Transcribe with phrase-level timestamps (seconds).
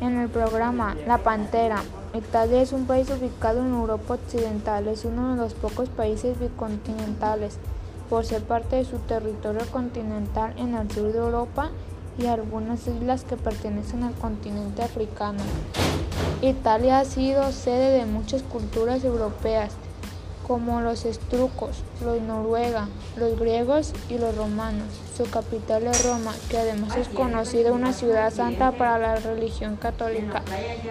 [0.00, 1.82] En el programa La Pantera,
[2.12, 7.58] Italia es un país ubicado en Europa Occidental, es uno de los pocos países bicontinentales,
[8.10, 11.70] por ser parte de su territorio continental en el sur de Europa
[12.18, 15.40] y algunas islas que pertenecen al continente africano.
[16.42, 19.72] Italia ha sido sede de muchas culturas europeas,
[20.46, 24.88] como los estrucos, los noruega, los griegos y los romanos.
[25.16, 30.42] Su capital es Roma, que además es conocida una ciudad santa para la religión católica.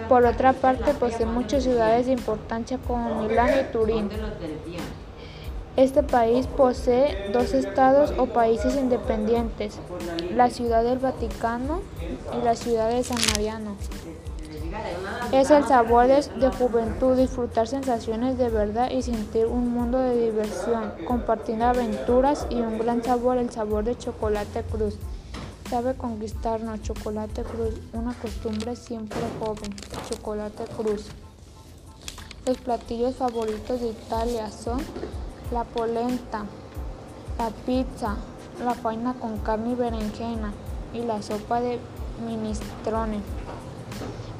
[0.08, 4.10] Por otra parte, posee muchas ciudades de importancia como Milán y Turín.
[5.76, 9.78] Este país posee dos estados o países independientes,
[10.32, 11.80] la Ciudad del Vaticano
[12.38, 13.76] y la Ciudad de San Mariano.
[15.32, 20.92] Es el sabor de, juventud, disfrutar sensaciones de verdad y sentir un mundo de diversión,
[21.06, 24.96] compartiendo aventuras y un gran sabor, el sabor de chocolate cruz.
[25.68, 29.74] Sabe conquistarnos, chocolate cruz, una costumbre siempre joven,
[30.08, 31.06] chocolate cruz.
[32.46, 34.78] Los platillos favoritos de Italia son
[35.50, 36.44] la polenta,
[37.38, 38.16] la pizza,
[38.62, 40.52] la faina con carne y berenjena
[40.92, 41.78] y la sopa de
[42.24, 43.20] minestrone.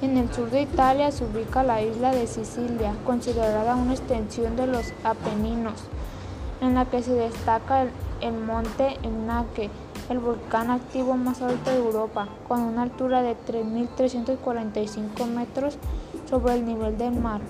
[0.04, 4.66] En el sur de Italia se ubica la isla de Sicilia, considerada una extensión de
[4.66, 5.82] los Apeninos,
[6.60, 7.86] en la que se destaca
[8.20, 9.70] el, monte Etnaque,
[10.10, 15.78] el volcán activo más alto de Europa, con una altura de 3.345 metros
[16.28, 17.40] sobre el nivel del mar.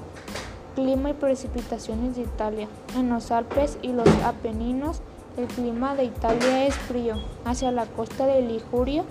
[0.76, 2.68] Clima y precipitaciones de Italia.
[2.96, 5.02] En los Alpes y los Apeninos,
[5.36, 7.16] el clima de Italia es frío.
[7.44, 9.02] Hacia la costa de Liguria,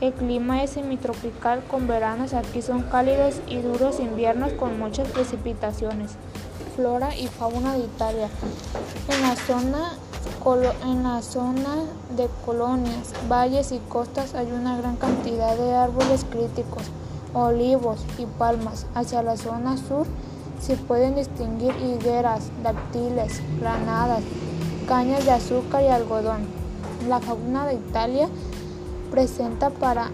[0.00, 6.12] el clima es semitropical con veranos aquí son cálidos y duros inviernos con muchas precipitaciones.
[6.74, 8.28] Flora y fauna de Italia.
[9.08, 9.92] En la zona,
[10.84, 11.76] en la zona
[12.14, 16.82] de colonias, valles y costas hay una gran cantidad de árboles críticos,
[17.32, 18.86] olivos y palmas.
[18.94, 20.06] Hacia la zona sur
[20.60, 24.22] se pueden distinguir higueras, dáctiles, granadas,
[24.86, 26.44] cañas de azúcar y algodón.
[27.08, 28.28] La fauna de Italia
[29.16, 30.10] presenta, para,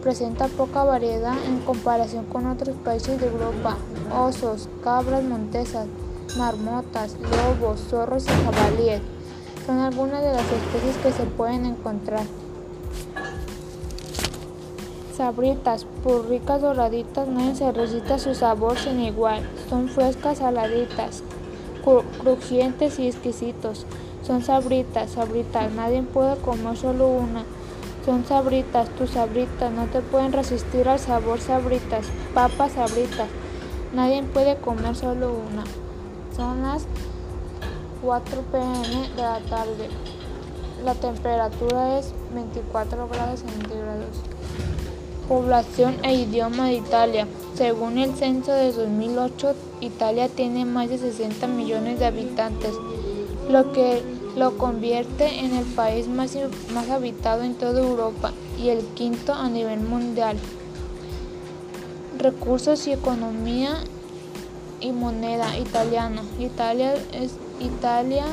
[0.00, 3.76] presenta poca variedad en comparación con otros países de Europa.
[4.16, 5.88] Osos, cabras montesas,
[6.38, 9.02] marmotas, lobos, zorros y jabalíes
[9.66, 12.22] son algunas de las especies que se pueden encontrar.
[15.16, 19.42] Sabritas, por ricas doraditas, no se su sabor sin igual.
[19.68, 21.24] Son frescas, saladitas,
[22.22, 23.86] crujientes y exquisitos.
[24.24, 27.44] Son sabritas, sabritas, nadie puede comer solo una.
[28.06, 33.26] Son sabritas, tus sabritas, no te pueden resistir al sabor sabritas, papas sabritas.
[33.92, 35.64] Nadie puede comer solo una.
[36.36, 36.86] Son las
[38.02, 39.88] 4 pm de la tarde.
[40.84, 44.22] La temperatura es 24 grados centígrados.
[45.26, 47.26] Población e idioma de Italia.
[47.56, 52.72] Según el censo de 2008, Italia tiene más de 60 millones de habitantes,
[53.48, 56.36] lo que lo convierte en el país más,
[56.72, 60.36] más habitado en toda Europa y el quinto a nivel mundial.
[62.18, 63.78] Recursos y economía
[64.80, 66.22] y moneda italiana.
[66.38, 68.26] Italia, es, Italia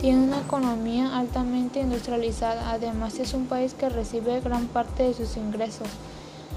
[0.00, 5.36] tiene una economía altamente industrializada, además es un país que recibe gran parte de sus
[5.36, 5.88] ingresos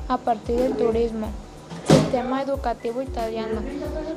[0.08, 1.28] a partir del turismo.
[2.16, 3.62] Sistema educativo italiano.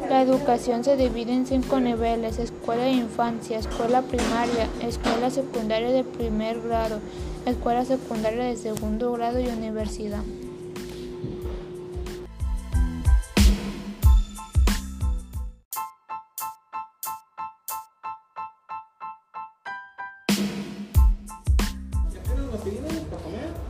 [0.08, 6.04] La educación se divide en cinco niveles, escuela de infancia, escuela primaria, escuela secundaria de
[6.04, 7.00] primer grado,
[7.44, 10.22] escuela secundaria de segundo grado y universidad.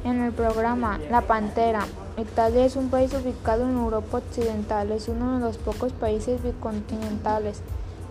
[0.05, 1.85] En el programa La Pantera,
[2.17, 7.63] Italia es un país ubicado en Europa Occidental, es uno de los pocos países bicontinentales,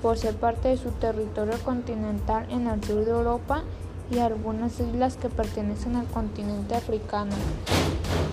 [0.01, 3.63] por ser parte de su territorio continental en el sur de Europa
[4.11, 7.31] y algunas islas que pertenecen al continente africano.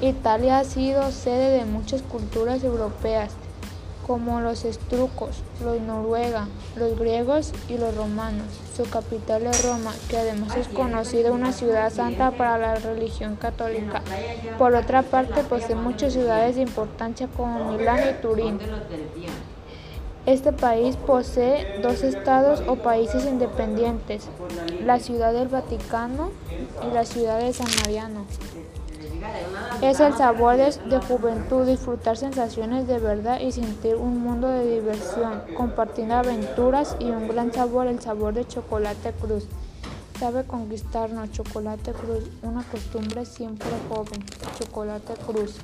[0.01, 3.33] Italia ha sido sede de muchas culturas europeas,
[4.07, 6.47] como los estrucos, los noruega,
[6.77, 8.47] los griegos y los romanos.
[8.77, 14.03] Su capital es Roma, que además es conocida una ciudad santa para la religión católica.
[14.59, 18.59] Por otra parte, posee muchas ciudades de importancia como Milán y Turín.
[20.27, 24.27] Este país posee dos estados o países independientes,
[24.83, 26.31] la Ciudad del Vaticano
[26.83, 28.25] y la Ciudad de San Mariano.
[29.83, 35.43] Es el sabor de, juventud, disfrutar sensaciones de verdad y sentir un mundo de diversión,
[35.57, 39.47] compartiendo aventuras y un gran sabor, el sabor de chocolate cruz.
[40.19, 44.25] Sabe conquistarnos, chocolate cruz, una costumbre siempre joven,
[44.59, 45.57] chocolate cruz.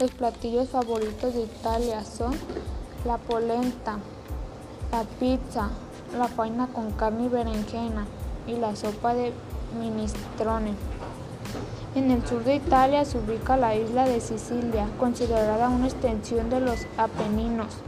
[0.00, 2.32] Los platillos favoritos de Italia son
[3.04, 3.98] la polenta,
[4.92, 5.70] la pizza,
[6.16, 8.06] la faina con carne y berenjena
[8.46, 9.32] y la sopa de
[9.78, 10.74] minestrone.
[11.94, 16.60] En el sur de Italia se ubica la isla de Sicilia, considerada una extensión de
[16.60, 17.78] los Apeninos,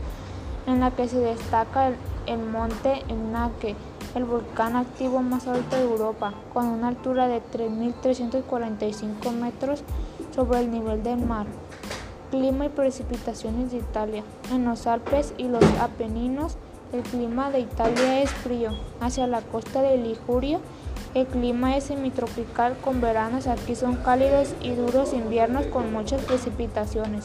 [0.66, 1.92] en la que se destaca
[2.26, 3.76] el, monte Etnaque,
[4.14, 9.84] el volcán activo más alto de Europa, con una altura de 3.345 metros
[10.34, 11.46] sobre el nivel del mar.
[12.30, 14.24] Clima y precipitaciones de Italia.
[14.50, 16.56] En los Alpes y los Apeninos,
[16.94, 18.70] el clima de Italia es frío.
[19.00, 20.58] Hacia la costa de Liguria,
[21.14, 27.24] el clima es semitropical con veranos aquí son cálidos y duros inviernos con muchas precipitaciones.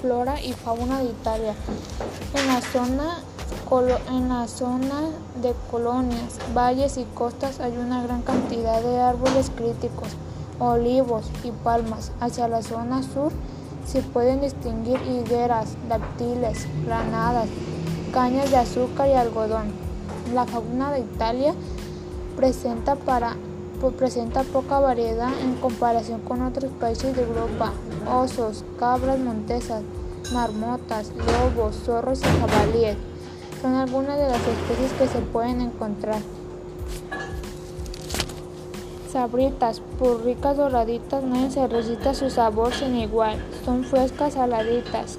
[0.00, 1.54] Flora y fauna de Italia.
[2.34, 3.18] En la zona
[4.10, 5.00] en la zona
[5.40, 10.08] de colonias, valles y costas hay una gran cantidad de árboles críticos,
[10.58, 12.12] olivos y palmas.
[12.20, 13.32] Hacia la zona sur
[13.86, 17.48] se pueden distinguir higueras, dáctiles, granadas,
[18.12, 19.72] cañas de azúcar y algodón.
[20.34, 21.54] La fauna de Italia
[22.42, 23.36] presenta, para,
[23.96, 27.72] presenta poca variedad en comparación con otros países de Europa.
[28.12, 29.84] Osos, cabras montesas,
[30.32, 32.96] marmotas, lobos, zorros y jabalíes
[33.60, 36.20] son algunas de las especies que se pueden encontrar.
[39.12, 43.36] Sabritas, por ricas doraditas, no se resiste su sabor sin igual.
[43.64, 45.16] Son frescas, saladitas,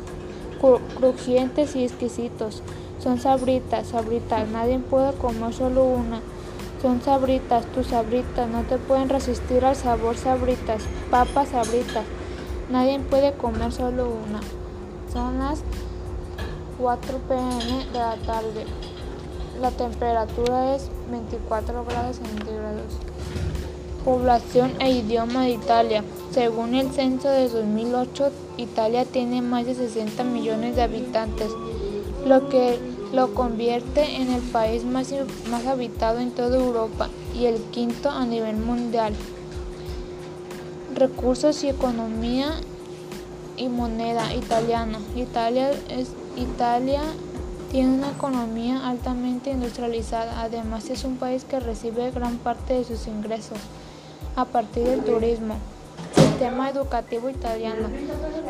[1.00, 2.62] crujientes y exquisitos.
[3.02, 6.20] Son sabritas, sabritas, nadie puede comer solo una.
[6.84, 12.04] Son sabritas, tus sabritas, no te pueden resistir al sabor sabritas, papas sabritas.
[12.70, 14.42] Nadie puede comer solo una.
[15.14, 15.64] Son las
[16.78, 18.66] 4 pm de la tarde.
[19.62, 22.98] La temperatura es 24 grados centígrados.
[24.04, 26.04] Población e idioma de Italia.
[26.32, 31.50] Según el censo de 2008, Italia tiene más de 60 millones de habitantes,
[32.26, 32.78] lo que
[33.14, 35.14] lo convierte en el país más,
[35.50, 39.14] más habitado en toda Europa y el quinto a nivel mundial.
[40.96, 42.50] Recursos y economía
[43.56, 45.00] y moneda italiana.
[45.16, 47.02] Italia es Italia
[47.72, 53.08] tiene una economía altamente industrializada, además es un país que recibe gran parte de sus
[53.08, 53.58] ingresos
[54.36, 55.56] a partir del turismo.
[56.34, 57.90] Sistema educativo italiano.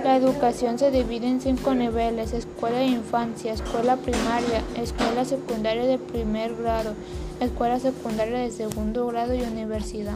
[0.06, 5.98] La educación se divide en cinco niveles, escuela de infancia, escuela primaria, escuela secundaria de
[5.98, 6.94] primer grado,
[7.42, 10.16] escuela secundaria de segundo grado y universidad.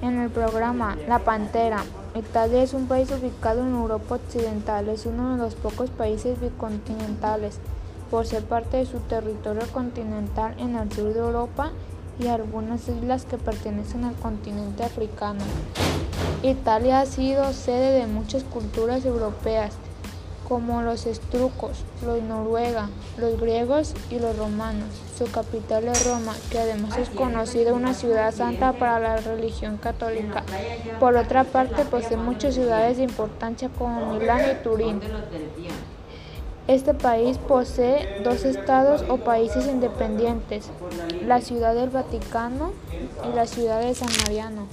[0.00, 1.84] En el programa La Pantera,
[2.16, 7.58] Italia es un país ubicado en Europa Occidental, es uno de los pocos países bicontinentales
[8.10, 11.72] por ser parte de su territorio continental en el sur de Europa
[12.18, 15.44] y algunas islas que pertenecen al continente africano.
[16.42, 19.74] Italia ha sido sede de muchas culturas europeas,
[20.48, 22.88] como los estrucos, los noruega,
[23.18, 25.05] los griegos y los romanos.
[25.16, 30.44] Su capital es Roma, que además es conocida una ciudad santa para la religión católica.
[31.00, 35.00] Por otra parte, posee muchas ciudades de importancia como Milán y Turín.
[36.68, 40.68] Este país posee dos estados o países independientes,
[41.24, 42.72] la ciudad del Vaticano
[43.24, 44.66] y la ciudad de San Mariano.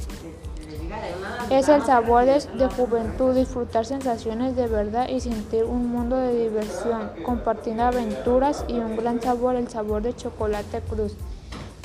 [1.49, 7.11] Es el sabor de, juventud, disfrutar sensaciones de verdad y sentir un mundo de diversión,
[7.25, 11.15] compartiendo aventuras y un gran sabor, el sabor de chocolate cruz.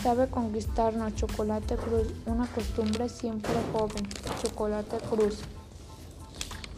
[0.03, 4.09] Sabe conquistarnos, chocolate cruz, una costumbre siempre joven,
[4.43, 5.41] chocolate cruz.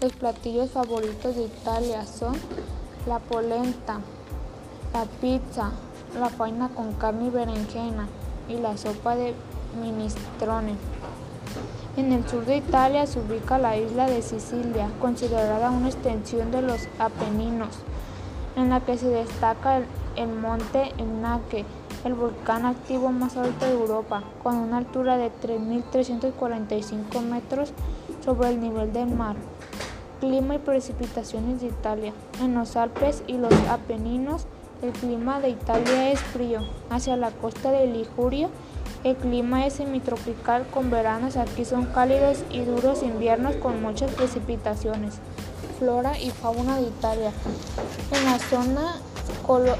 [0.00, 2.34] Los platillos favoritos de Italia son
[3.06, 4.00] la polenta,
[4.94, 5.70] la pizza,
[6.18, 8.08] la faina con carne y berenjena
[8.48, 9.34] y la sopa de
[9.80, 10.76] minestrone.
[11.96, 16.62] En el sur de Italia se ubica la isla de Sicilia, considerada una extensión de
[16.62, 17.80] los Apeninos,
[18.56, 19.82] en la que se destaca
[20.16, 21.64] el, monte Etnaque,
[22.04, 27.72] el volcán activo más alto de Europa, con una altura de 3.345 metros
[28.24, 29.36] sobre el nivel del mar.
[30.20, 32.12] Clima y precipitaciones de Italia.
[32.40, 34.46] En los Alpes y los Apeninos,
[34.82, 36.60] el clima de Italia es frío.
[36.90, 38.48] Hacia la costa de Liguria,
[39.04, 45.14] el clima es semitropical con veranos aquí son cálidos y duros inviernos con muchas precipitaciones.
[45.78, 47.32] Flora y fauna de Italia.
[48.12, 48.96] En la zona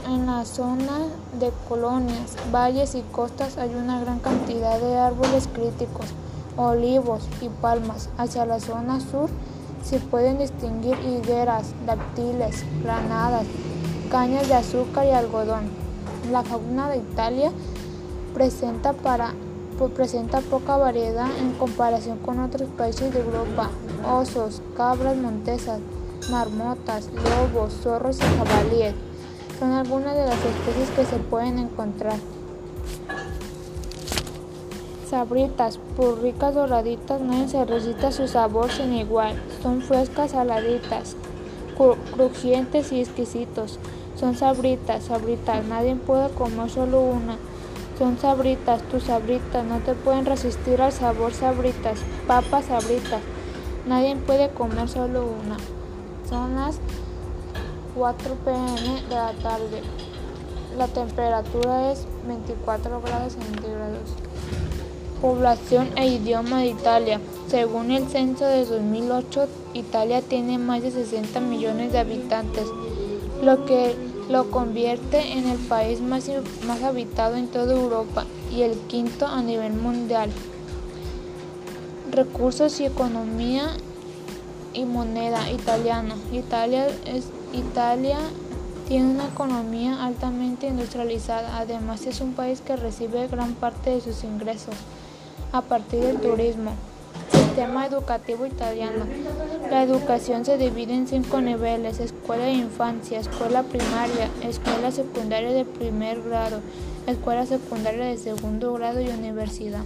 [0.08, 0.98] en la zona
[1.38, 6.06] de colonias, valles y costas hay una gran cantidad de árboles críticos,
[6.56, 8.08] olivos y palmas.
[8.18, 9.30] Hacia la zona sur
[9.84, 13.46] Se pueden distinguir higueras, dátiles, granadas,
[14.10, 15.70] cañas de azúcar y algodón.
[16.30, 17.52] La fauna de Italia
[18.34, 19.34] presenta, para,
[19.94, 23.70] presenta poca variedad en comparación con otros países de Europa.
[24.06, 25.80] Osos, cabras montesas,
[26.30, 28.94] marmotas, lobos, zorros y jabalíes
[29.60, 32.16] son algunas de las especies que se pueden encontrar.
[35.06, 39.34] Sabritas, por ricas doraditas, no se resiste su sabor sin igual.
[39.62, 41.14] Son frescas, saladitas,
[42.14, 43.78] crujientes y exquisitos.
[44.20, 47.38] Son sabritas, sabritas, nadie puede comer solo una.
[47.98, 52.00] Son sabritas, tus sabritas, no te pueden resistir al sabor sabritas.
[52.26, 53.22] Papas sabritas,
[53.88, 55.56] nadie puede comer solo una.
[56.28, 56.76] Son las
[57.96, 59.80] 4 pm de la tarde.
[60.76, 64.10] La temperatura es 24 grados centígrados.
[65.22, 67.20] Población e idioma de Italia.
[67.48, 72.66] Según el censo de 2008, Italia tiene más de 60 millones de habitantes,
[73.42, 76.30] lo que lo convierte en el país más,
[76.64, 80.30] más habitado en toda Europa y el quinto a nivel mundial.
[82.12, 83.70] Recursos y economía
[84.72, 86.14] y moneda italiana.
[86.32, 88.18] Italia es Italia
[88.86, 94.24] tiene una economía altamente industrializada, además es un país que recibe gran parte de sus
[94.24, 94.74] ingresos
[95.52, 96.72] a partir del turismo.
[97.50, 99.04] Sistema educativo italiano.
[99.70, 105.64] La educación se divide en cinco niveles, escuela de infancia, escuela primaria, escuela secundaria de
[105.64, 106.60] primer grado,
[107.08, 109.82] escuela secundaria de segundo grado y universidad.